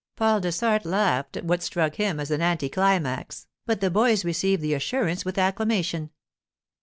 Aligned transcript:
Paul 0.15 0.41
Dessart 0.41 0.83
laughed 0.83 1.37
at 1.37 1.45
what 1.45 1.61
struck 1.61 1.93
him 1.97 2.19
as 2.19 2.31
an 2.31 2.41
anticlimax, 2.41 3.45
but 3.67 3.81
the 3.81 3.91
boys 3.91 4.25
received 4.25 4.63
the 4.63 4.73
assurance 4.73 5.23
with 5.25 5.37
acclamation. 5.37 6.09